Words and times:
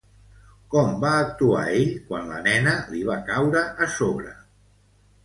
Com 0.75 0.93
va 1.01 1.11
actuar 1.25 1.59
ell 1.73 1.85
quan 2.07 2.25
la 2.31 2.39
nena 2.47 2.73
li 2.95 3.03
va 3.11 3.19
caure 3.29 3.63
a 3.87 3.89
sobre? 3.97 4.33